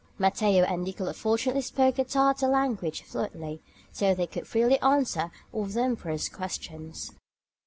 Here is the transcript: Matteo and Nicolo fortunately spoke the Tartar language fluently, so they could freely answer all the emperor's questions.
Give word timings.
Matteo 0.17 0.63
and 0.63 0.83
Nicolo 0.83 1.13
fortunately 1.13 1.61
spoke 1.61 1.93
the 1.95 2.03
Tartar 2.03 2.47
language 2.47 3.03
fluently, 3.03 3.61
so 3.91 4.15
they 4.15 4.25
could 4.25 4.47
freely 4.47 4.79
answer 4.81 5.29
all 5.53 5.65
the 5.65 5.79
emperor's 5.83 6.27
questions. 6.27 7.11